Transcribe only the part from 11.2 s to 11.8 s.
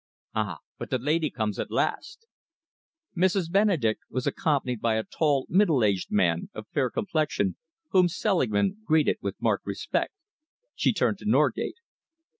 Norgate.